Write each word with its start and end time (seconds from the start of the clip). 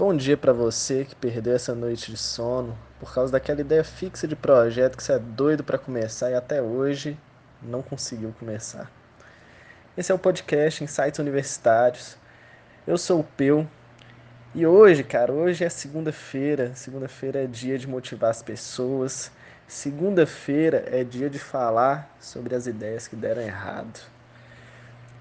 Bom 0.00 0.16
dia 0.16 0.34
para 0.34 0.54
você 0.54 1.04
que 1.04 1.14
perdeu 1.14 1.54
essa 1.54 1.74
noite 1.74 2.10
de 2.10 2.16
sono 2.16 2.74
por 2.98 3.12
causa 3.12 3.30
daquela 3.30 3.60
ideia 3.60 3.84
fixa 3.84 4.26
de 4.26 4.34
projeto 4.34 4.96
que 4.96 5.02
você 5.02 5.12
é 5.12 5.18
doido 5.18 5.62
para 5.62 5.76
começar 5.76 6.30
e 6.30 6.34
até 6.34 6.62
hoje 6.62 7.18
não 7.60 7.82
conseguiu 7.82 8.34
começar. 8.38 8.90
Esse 9.98 10.10
é 10.10 10.14
o 10.14 10.18
podcast 10.18 10.82
Insights 10.82 11.18
Universitários. 11.18 12.16
Eu 12.86 12.96
sou 12.96 13.20
o 13.20 13.24
Peu 13.24 13.66
e 14.54 14.66
hoje, 14.66 15.04
cara, 15.04 15.30
hoje 15.30 15.64
é 15.64 15.68
segunda-feira. 15.68 16.74
Segunda-feira 16.74 17.44
é 17.44 17.46
dia 17.46 17.76
de 17.76 17.86
motivar 17.86 18.30
as 18.30 18.42
pessoas. 18.42 19.30
Segunda-feira 19.68 20.82
é 20.90 21.04
dia 21.04 21.28
de 21.28 21.38
falar 21.38 22.16
sobre 22.18 22.54
as 22.54 22.66
ideias 22.66 23.06
que 23.06 23.16
deram 23.16 23.42
errado. 23.42 24.00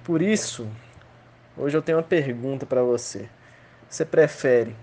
Por 0.06 0.22
isso, 0.22 0.70
hoje 1.58 1.76
eu 1.76 1.82
tenho 1.82 1.98
uma 1.98 2.04
pergunta 2.06 2.66
para 2.66 2.82
você. 2.82 3.28
Você 3.90 4.06
prefere 4.06 4.76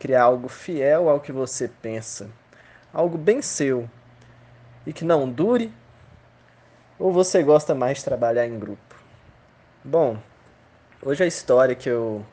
criar 0.00 0.24
algo 0.24 0.48
fiel 0.48 1.08
ao 1.08 1.20
que 1.20 1.30
você 1.30 1.68
pensa, 1.68 2.28
algo 2.92 3.16
bem 3.16 3.40
seu 3.40 3.88
e 4.84 4.92
que 4.92 5.04
não 5.04 5.30
dure? 5.30 5.72
Ou 6.98 7.12
você 7.12 7.40
gosta 7.40 7.72
mais 7.72 7.98
de 7.98 8.04
trabalhar 8.04 8.44
em 8.44 8.58
grupo? 8.58 8.96
Bom, 9.84 10.18
hoje 11.00 11.22
a 11.22 11.26
história 11.26 11.76
que 11.76 11.88
eu 11.88 12.26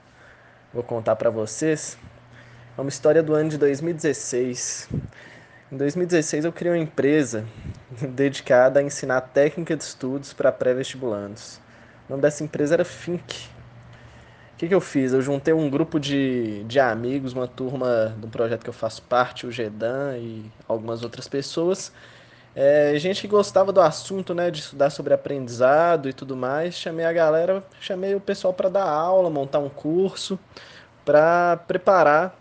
vou 0.74 0.82
contar 0.82 1.16
para 1.16 1.30
vocês 1.30 1.96
é 2.76 2.82
uma 2.82 2.90
história 2.90 3.22
do 3.22 3.36
ano 3.36 3.52
de 3.52 3.60
2016. 3.60 4.90
Em 5.72 5.78
2016 5.78 6.44
eu 6.44 6.52
criei 6.52 6.74
uma 6.74 6.84
empresa 6.84 7.46
dedicada 8.02 8.80
a 8.80 8.84
ensinar 8.84 9.22
técnica 9.22 9.78
de 9.78 9.84
estudos 9.84 10.34
para 10.34 10.52
pré-vestibulandos. 10.52 11.58
O 12.08 12.14
nome 12.14 12.24
dessa 12.24 12.44
empresa 12.44 12.74
era 12.74 12.84
Fink 12.84 13.59
que, 14.60 14.68
que 14.68 14.76
eu 14.76 14.82
fiz? 14.82 15.14
Eu 15.14 15.22
juntei 15.22 15.54
um 15.54 15.70
grupo 15.70 15.98
de, 15.98 16.66
de 16.66 16.82
amigos, 16.82 17.32
uma 17.32 17.48
turma 17.48 18.14
do 18.18 18.28
projeto 18.28 18.62
que 18.62 18.70
eu 18.70 18.74
faço 18.74 19.02
parte, 19.04 19.48
o 19.48 19.52
Gedan 19.52 20.18
e 20.18 20.52
algumas 20.68 21.02
outras 21.02 21.30
pessoas. 21.30 21.94
É, 22.54 22.94
gente 22.98 23.22
que 23.22 23.28
gostava 23.30 23.72
do 23.72 23.80
assunto, 23.80 24.34
né, 24.34 24.52
de 24.52 24.60
estudar 24.60 24.90
sobre 24.90 25.14
aprendizado 25.14 26.10
e 26.10 26.14
tudo 26.14 26.36
mais. 26.36 26.76
Chamei 26.76 27.06
a 27.06 27.14
galera, 27.14 27.64
chamei 27.80 28.14
o 28.16 28.20
pessoal 28.20 28.54
para 28.54 28.68
dar 28.68 28.84
aula, 28.84 29.30
montar 29.30 29.60
um 29.60 29.70
curso, 29.70 30.38
para 31.06 31.56
preparar 31.66 32.38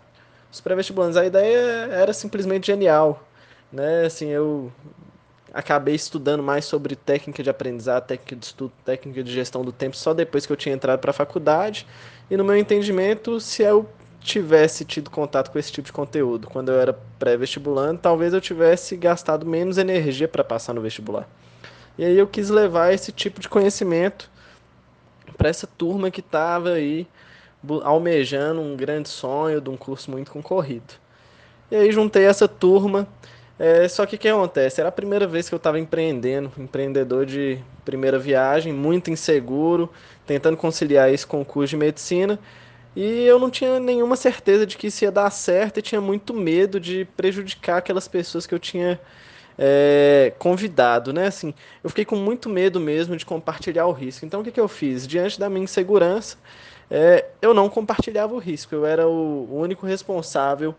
os 0.51 0.59
pré-vestibulantes. 0.59 1.15
A 1.15 1.25
ideia 1.25 1.87
era 1.89 2.11
simplesmente 2.11 2.67
genial, 2.67 3.23
né? 3.71 4.05
Assim, 4.05 4.27
eu 4.27 4.69
acabei 5.53 5.95
estudando 5.95 6.43
mais 6.43 6.65
sobre 6.65 6.95
técnica 6.95 7.41
de 7.41 7.49
aprendizado, 7.49 8.05
técnica 8.05 8.35
de 8.35 8.45
estudo, 8.45 8.71
técnica 8.85 9.23
de 9.23 9.31
gestão 9.31 9.63
do 9.63 9.71
tempo 9.71 9.95
só 9.95 10.13
depois 10.13 10.45
que 10.45 10.51
eu 10.51 10.57
tinha 10.57 10.75
entrado 10.75 10.99
para 10.99 11.11
a 11.11 11.13
faculdade. 11.13 11.85
E 12.29 12.37
no 12.37 12.43
meu 12.43 12.55
entendimento, 12.55 13.39
se 13.39 13.63
eu 13.63 13.89
tivesse 14.21 14.83
tido 14.83 15.09
contato 15.09 15.49
com 15.49 15.57
esse 15.57 15.71
tipo 15.71 15.85
de 15.85 15.93
conteúdo 15.93 16.47
quando 16.47 16.69
eu 16.71 16.79
era 16.79 16.93
pré-vestibulando, 17.17 17.99
talvez 18.01 18.33
eu 18.33 18.41
tivesse 18.41 18.95
gastado 18.97 19.45
menos 19.45 19.77
energia 19.77 20.27
para 20.27 20.43
passar 20.43 20.73
no 20.73 20.81
vestibular. 20.81 21.27
E 21.97 22.05
aí 22.05 22.17
eu 22.17 22.27
quis 22.27 22.49
levar 22.49 22.93
esse 22.93 23.11
tipo 23.11 23.39
de 23.39 23.49
conhecimento 23.49 24.29
para 25.37 25.49
essa 25.49 25.67
turma 25.67 26.11
que 26.11 26.19
estava 26.19 26.71
aí 26.71 27.07
almejando 27.83 28.61
um 28.61 28.75
grande 28.75 29.09
sonho 29.09 29.59
de 29.59 29.69
um 29.69 29.77
curso 29.77 30.11
muito 30.11 30.31
concorrido. 30.31 30.93
E 31.71 31.75
aí 31.75 31.91
juntei 31.91 32.25
essa 32.25 32.47
turma 32.47 33.07
é, 33.59 33.87
só 33.89 34.05
que 34.05 34.15
o 34.15 34.19
que 34.19 34.29
acontece? 34.29 34.79
Era 34.79 34.87
a 34.87 34.91
primeira 34.91 35.27
vez 35.27 35.49
que 35.49 35.53
eu 35.53 35.57
estava 35.57 35.77
empreendendo, 35.77 36.49
empreendedor 36.57 37.25
de 37.25 37.59
primeira 37.83 38.17
viagem, 38.17 38.71
muito 38.71 39.11
inseguro, 39.11 39.91
tentando 40.25 40.55
conciliar 40.55 41.13
isso 41.13 41.27
com 41.27 41.41
o 41.41 41.45
curso 41.45 41.71
de 41.71 41.77
medicina. 41.77 42.39
E 42.95 43.25
eu 43.25 43.37
não 43.37 43.49
tinha 43.49 43.77
nenhuma 43.77 44.15
certeza 44.15 44.65
de 44.65 44.77
que 44.77 44.87
isso 44.87 45.03
ia 45.03 45.11
dar 45.11 45.29
certo 45.29 45.77
e 45.77 45.81
tinha 45.81 45.99
muito 45.99 46.33
medo 46.33 46.79
de 46.79 47.05
prejudicar 47.17 47.77
aquelas 47.77 48.07
pessoas 48.07 48.47
que 48.47 48.55
eu 48.55 48.59
tinha 48.59 48.99
é, 49.57 50.31
convidado, 50.39 51.11
né? 51.11 51.27
Assim, 51.27 51.53
eu 51.83 51.89
fiquei 51.89 52.05
com 52.05 52.15
muito 52.15 52.47
medo 52.47 52.79
mesmo 52.79 53.17
de 53.17 53.25
compartilhar 53.25 53.87
o 53.87 53.91
risco. 53.91 54.25
Então, 54.25 54.39
o 54.39 54.43
que, 54.43 54.51
que 54.51 54.59
eu 54.59 54.69
fiz? 54.69 55.05
Diante 55.05 55.37
da 55.37 55.49
minha 55.49 55.65
insegurança, 55.65 56.37
é, 56.89 57.25
eu 57.41 57.53
não 57.53 57.69
compartilhava 57.69 58.33
o 58.33 58.39
risco. 58.39 58.73
Eu 58.73 58.85
era 58.85 59.05
o 59.05 59.49
único 59.51 59.85
responsável 59.85 60.73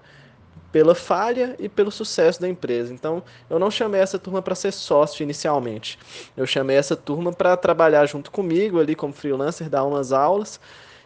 pela 0.73 0.95
falha 0.95 1.57
e 1.59 1.69
pelo 1.69 1.91
sucesso 1.91 2.41
da 2.41 2.49
empresa. 2.49 2.93
Então, 2.93 3.23
eu 3.49 3.59
não 3.59 3.71
chamei 3.71 4.01
essa 4.01 4.19
turma 4.19 4.41
para 4.41 4.55
ser 4.55 4.73
sócio 4.73 5.23
inicialmente. 5.23 5.99
Eu 6.37 6.47
chamei 6.47 6.77
essa 6.77 6.97
turma 6.97 7.33
para 7.33 7.57
trabalhar 7.57 8.07
junto 8.07 8.31
comigo 8.31 8.79
ali 8.79 8.95
como 8.95 9.13
freelancer, 9.13 9.69
dar 9.69 9.85
umas 9.85 10.13
aulas 10.13 10.61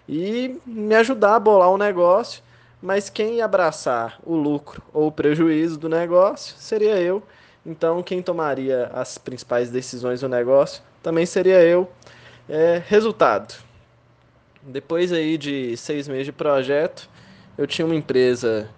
e 0.08 0.56
me 0.66 0.94
ajudar 0.94 1.36
a 1.36 1.40
bolar 1.40 1.70
o 1.70 1.74
um 1.74 1.78
negócio. 1.78 2.42
Mas 2.82 3.08
quem 3.08 3.40
abraçar 3.40 4.18
o 4.22 4.36
lucro 4.36 4.82
ou 4.92 5.06
o 5.06 5.12
prejuízo 5.12 5.78
do 5.78 5.88
negócio 5.88 6.54
seria 6.58 7.00
eu. 7.00 7.22
Então, 7.64 8.02
quem 8.02 8.20
tomaria 8.20 8.90
as 8.92 9.16
principais 9.16 9.70
decisões 9.70 10.20
do 10.20 10.28
negócio 10.28 10.82
também 11.02 11.24
seria 11.24 11.62
eu. 11.62 11.90
É, 12.46 12.82
resultado: 12.86 13.54
depois 14.62 15.12
aí 15.12 15.38
de 15.38 15.74
seis 15.78 16.06
meses 16.06 16.26
de 16.26 16.32
projeto, 16.32 17.08
eu 17.56 17.66
tinha 17.66 17.86
uma 17.86 17.94
empresa 17.94 18.68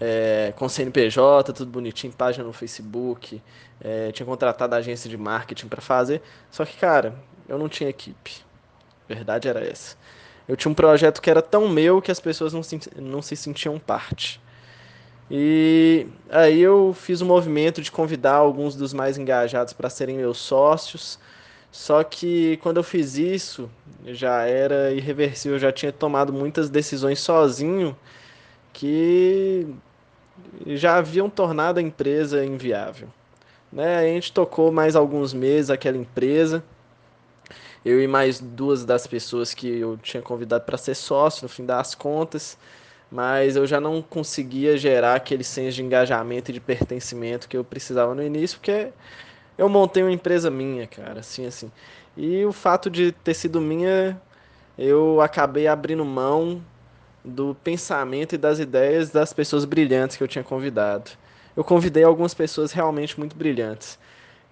é, 0.00 0.52
com 0.56 0.68
CNPJ, 0.68 1.52
tudo 1.52 1.70
bonitinho, 1.70 2.12
página 2.12 2.44
no 2.44 2.52
Facebook, 2.52 3.40
é, 3.80 4.12
tinha 4.12 4.26
contratado 4.26 4.74
a 4.74 4.78
agência 4.78 5.08
de 5.08 5.16
marketing 5.16 5.68
para 5.68 5.80
fazer, 5.80 6.22
só 6.50 6.64
que, 6.64 6.76
cara, 6.76 7.14
eu 7.48 7.58
não 7.58 7.68
tinha 7.68 7.90
equipe. 7.90 8.42
A 9.08 9.14
verdade 9.14 9.48
era 9.48 9.64
essa. 9.64 9.96
Eu 10.48 10.56
tinha 10.56 10.70
um 10.70 10.74
projeto 10.74 11.20
que 11.20 11.30
era 11.30 11.42
tão 11.42 11.68
meu 11.68 12.00
que 12.00 12.10
as 12.10 12.20
pessoas 12.20 12.52
não 12.52 12.62
se, 12.62 12.80
não 12.96 13.22
se 13.22 13.36
sentiam 13.36 13.78
parte. 13.78 14.40
E 15.30 16.06
aí 16.28 16.60
eu 16.60 16.94
fiz 16.94 17.22
um 17.22 17.26
movimento 17.26 17.80
de 17.80 17.90
convidar 17.90 18.34
alguns 18.34 18.74
dos 18.74 18.92
mais 18.92 19.16
engajados 19.16 19.72
para 19.72 19.88
serem 19.88 20.16
meus 20.16 20.38
sócios. 20.38 21.18
Só 21.70 22.04
que 22.04 22.58
quando 22.58 22.76
eu 22.76 22.82
fiz 22.82 23.16
isso, 23.16 23.70
já 24.04 24.44
era 24.44 24.92
irreversível, 24.92 25.56
eu 25.56 25.60
já 25.60 25.72
tinha 25.72 25.90
tomado 25.90 26.32
muitas 26.32 26.68
decisões 26.68 27.18
sozinho 27.20 27.96
que 28.72 29.66
já 30.66 30.96
haviam 30.96 31.28
tornado 31.28 31.78
a 31.78 31.82
empresa 31.82 32.44
inviável. 32.44 33.08
Né? 33.72 33.98
A 33.98 34.02
gente 34.02 34.32
tocou 34.32 34.70
mais 34.70 34.94
alguns 34.94 35.32
meses 35.32 35.70
aquela 35.70 35.96
empresa. 35.96 36.62
Eu 37.84 38.00
e 38.00 38.06
mais 38.06 38.38
duas 38.38 38.84
das 38.84 39.06
pessoas 39.06 39.54
que 39.54 39.66
eu 39.66 39.96
tinha 39.96 40.22
convidado 40.22 40.64
para 40.64 40.78
ser 40.78 40.94
sócio, 40.94 41.42
no 41.42 41.48
fim 41.48 41.64
das 41.64 41.96
contas, 41.96 42.56
mas 43.10 43.56
eu 43.56 43.66
já 43.66 43.80
não 43.80 44.00
conseguia 44.00 44.76
gerar 44.78 45.16
aquele 45.16 45.42
senso 45.42 45.76
de 45.76 45.82
engajamento 45.82 46.50
e 46.50 46.54
de 46.54 46.60
pertencimento 46.60 47.48
que 47.48 47.56
eu 47.56 47.64
precisava 47.64 48.14
no 48.14 48.22
início, 48.22 48.58
porque 48.58 48.92
eu 49.58 49.68
montei 49.68 50.02
uma 50.02 50.12
empresa 50.12 50.48
minha, 50.48 50.86
cara, 50.86 51.20
assim, 51.20 51.44
assim. 51.44 51.72
E 52.16 52.44
o 52.44 52.52
fato 52.52 52.88
de 52.88 53.10
ter 53.10 53.34
sido 53.34 53.60
minha, 53.60 54.20
eu 54.78 55.20
acabei 55.20 55.66
abrindo 55.66 56.04
mão 56.04 56.62
do 57.24 57.56
pensamento 57.62 58.34
e 58.34 58.38
das 58.38 58.58
ideias 58.58 59.10
das 59.10 59.32
pessoas 59.32 59.64
brilhantes 59.64 60.16
que 60.16 60.22
eu 60.22 60.28
tinha 60.28 60.42
convidado. 60.42 61.10
Eu 61.56 61.62
convidei 61.62 62.02
algumas 62.02 62.34
pessoas 62.34 62.72
realmente 62.72 63.18
muito 63.18 63.36
brilhantes. 63.36 63.98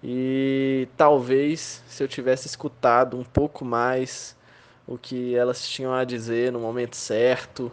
E 0.03 0.87
talvez 0.97 1.83
se 1.87 2.03
eu 2.03 2.07
tivesse 2.07 2.47
escutado 2.47 3.17
um 3.17 3.23
pouco 3.23 3.63
mais 3.63 4.35
o 4.87 4.97
que 4.97 5.35
elas 5.35 5.67
tinham 5.67 5.93
a 5.93 6.03
dizer 6.03 6.51
no 6.51 6.59
momento 6.59 6.95
certo, 6.95 7.71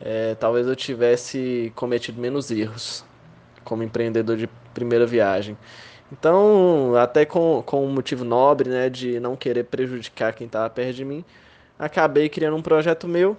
é, 0.00 0.34
talvez 0.34 0.66
eu 0.66 0.76
tivesse 0.76 1.72
cometido 1.74 2.20
menos 2.20 2.50
erros 2.50 3.04
como 3.64 3.82
empreendedor 3.82 4.36
de 4.36 4.48
primeira 4.72 5.06
viagem. 5.06 5.56
Então, 6.10 6.94
até 6.96 7.24
com, 7.24 7.62
com 7.64 7.84
um 7.84 7.92
motivo 7.92 8.24
nobre, 8.24 8.70
né, 8.70 8.88
de 8.88 9.20
não 9.20 9.36
querer 9.36 9.64
prejudicar 9.64 10.32
quem 10.32 10.46
estava 10.46 10.68
perto 10.70 10.94
de 10.94 11.04
mim, 11.04 11.24
acabei 11.78 12.28
criando 12.28 12.56
um 12.56 12.62
projeto 12.62 13.06
meu 13.06 13.36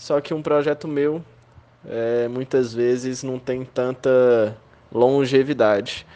só 0.00 0.18
que 0.18 0.32
um 0.32 0.40
projeto 0.40 0.88
meu 0.88 1.22
é, 1.86 2.26
muitas 2.26 2.72
vezes 2.72 3.22
não 3.22 3.38
tem 3.38 3.66
tanta 3.66 4.56
longevidade, 4.90 6.06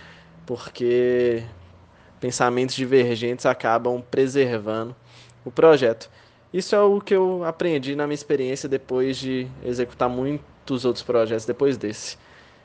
porque 0.47 1.45
pensamentos 2.19 2.75
divergentes 2.75 3.45
acabam 3.45 4.03
preservando 4.11 4.97
o 5.45 5.51
projeto. 5.51 6.09
Isso 6.51 6.75
é 6.75 6.81
o 6.81 6.99
que 6.99 7.15
eu 7.15 7.45
aprendi 7.45 7.95
na 7.95 8.07
minha 8.07 8.15
experiência 8.15 8.67
depois 8.67 9.19
de 9.19 9.47
executar 9.63 10.09
muitos 10.09 10.87
outros 10.87 11.05
projetos 11.05 11.45
depois 11.45 11.77
desse. 11.77 12.17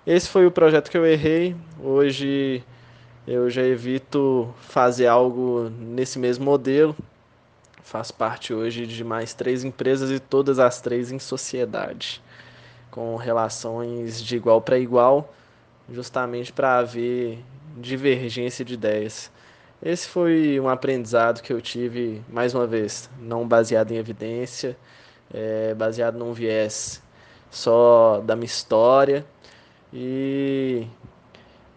Esse 0.07 0.29
foi 0.29 0.45
o 0.45 0.51
projeto 0.51 0.89
que 0.89 0.97
eu 0.97 1.05
errei. 1.05 1.53
Hoje 1.83 2.63
eu 3.27 3.49
já 3.49 3.63
evito 3.63 4.53
fazer 4.61 5.07
algo 5.07 5.69
nesse 5.81 6.17
mesmo 6.17 6.45
modelo 6.45 6.95
faz 7.83 8.11
parte 8.11 8.53
hoje 8.53 8.85
de 8.85 9.03
mais 9.03 9.33
três 9.33 9.63
empresas 9.63 10.11
e 10.11 10.19
todas 10.19 10.59
as 10.59 10.81
três 10.81 11.11
em 11.11 11.19
sociedade, 11.19 12.21
com 12.91 13.15
relações 13.15 14.21
de 14.21 14.35
igual 14.35 14.61
para 14.61 14.77
igual, 14.77 15.33
justamente 15.91 16.51
para 16.53 16.79
haver 16.79 17.43
divergência 17.77 18.63
de 18.63 18.73
ideias. 18.73 19.31
Esse 19.81 20.07
foi 20.07 20.59
um 20.59 20.67
aprendizado 20.67 21.41
que 21.41 21.53
eu 21.53 21.61
tive, 21.61 22.21
mais 22.29 22.53
uma 22.53 22.67
vez, 22.67 23.09
não 23.19 23.47
baseado 23.47 23.91
em 23.91 23.97
evidência, 23.97 24.77
é, 25.33 25.73
baseado 25.73 26.17
num 26.17 26.33
viés 26.33 27.01
só 27.49 28.21
da 28.21 28.35
minha 28.35 28.45
história. 28.45 29.25
E 29.93 30.85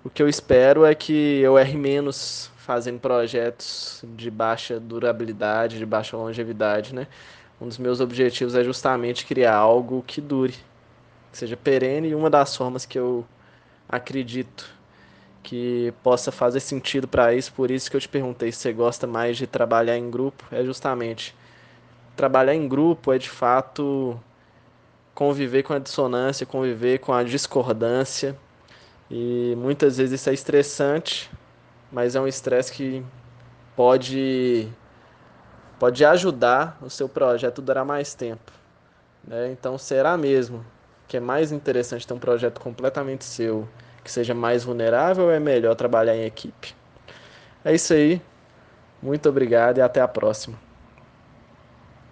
o 0.05 0.11
que 0.11 0.23
eu 0.23 0.29
espero 0.29 0.85
é 0.85 0.95
que 0.95 1.41
eu 1.41 1.59
erre 1.59 1.77
menos 1.77 2.51
fazendo 2.57 3.01
projetos 3.01 4.05
de 4.17 4.31
baixa 4.31 4.79
durabilidade, 4.81 5.79
de 5.79 5.87
baixa 5.87 6.17
longevidade, 6.17 6.95
né? 6.95 7.07
Um 7.61 7.69
dos 7.69 7.79
meus 7.79 8.01
objetivos 8.01 8.55
é 8.55 8.65
justamente 8.65 9.25
criar 9.27 9.55
algo 9.57 10.03
que 10.07 10.21
dure, 10.21 10.55
que 11.31 11.39
seja 11.39 11.57
perene 11.57 12.09
e 12.09 12.15
uma 12.15 12.31
das 12.31 12.57
formas 12.57 12.85
que 12.85 12.99
eu 12.99 13.25
acredito 13.89 14.69
que 15.43 15.93
possa 16.03 16.33
fazer 16.33 16.61
sentido 16.61 17.09
para 17.09 17.35
isso, 17.35 17.53
por 17.53 17.71
isso 17.71 17.91
que 17.91 17.97
eu 17.97 18.01
te 18.01 18.09
perguntei 18.09 18.53
se 18.53 18.59
você 18.59 18.73
gosta 18.73 19.07
mais 19.07 19.37
de 19.37 19.47
trabalhar 19.47 19.97
em 19.97 20.11
grupo, 20.11 20.45
é 20.53 20.65
justamente 20.65 21.35
trabalhar 22.17 22.55
em 22.55 22.69
grupo 22.69 23.13
é 23.13 23.19
de 23.19 23.31
fato 23.31 24.19
conviver 25.15 25.63
com 25.63 25.73
a 25.73 25.79
dissonância, 25.79 26.47
conviver 26.47 26.99
com 26.99 27.13
a 27.13 27.23
discordância. 27.23 28.37
E 29.15 29.55
muitas 29.59 29.99
vezes 29.99 30.19
isso 30.19 30.31
é 30.31 30.33
estressante, 30.33 31.31
mas 31.93 32.17
é 32.17 32.21
um 32.21 32.27
estresse 32.27 32.73
que 32.73 33.05
pode 33.77 34.67
pode 35.79 36.03
ajudar 36.03 36.79
o 36.81 36.89
seu 36.89 37.09
projeto 37.09 37.61
a 37.61 37.65
durar 37.65 37.85
mais 37.85 38.15
tempo. 38.15 38.51
Né? 39.23 39.51
Então, 39.51 39.77
será 39.77 40.17
mesmo 40.17 40.65
que 41.07 41.19
é 41.19 41.21
mais 41.21 41.53
interessante 41.53 42.07
ter 42.07 42.15
um 42.15 42.19
projeto 42.19 42.59
completamente 42.59 43.25
seu, 43.25 43.69
que 44.03 44.11
seja 44.11 44.33
mais 44.33 44.65
vulnerável, 44.65 45.25
ou 45.25 45.31
é 45.31 45.39
melhor 45.39 45.75
trabalhar 45.75 46.17
em 46.17 46.25
equipe? 46.25 46.75
É 47.63 47.75
isso 47.75 47.93
aí. 47.93 48.23
Muito 49.03 49.29
obrigado 49.29 49.77
e 49.77 49.83
até 49.83 50.01
a 50.01 50.09
próxima. 50.09 50.57